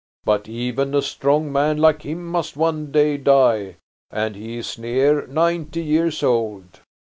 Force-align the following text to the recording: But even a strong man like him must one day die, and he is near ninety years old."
But 0.25 0.49
even 0.49 0.95
a 0.95 1.01
strong 1.03 1.51
man 1.51 1.77
like 1.77 2.01
him 2.01 2.25
must 2.25 2.57
one 2.57 2.91
day 2.91 3.17
die, 3.17 3.75
and 4.09 4.35
he 4.35 4.57
is 4.57 4.79
near 4.79 5.27
ninety 5.27 5.83
years 5.83 6.23
old." 6.23 6.79